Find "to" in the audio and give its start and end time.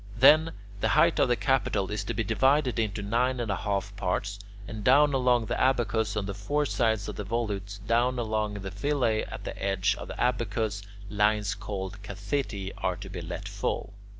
2.05-2.15, 12.95-13.09